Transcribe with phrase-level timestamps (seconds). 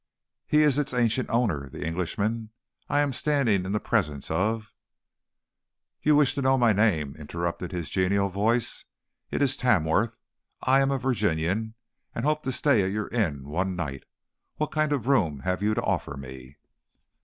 [0.47, 2.49] "He is its ancient owner, the Englishman.
[2.89, 4.73] I am standing in the presence of"
[6.01, 8.85] "You wish to know my name," interrupted his genial voice.
[9.29, 10.19] "It is Tamworth.
[10.63, 11.75] I am a Virginian,
[12.15, 14.05] and hope to stay at your inn one night.
[14.55, 16.57] What kind of a room have you to offer me?"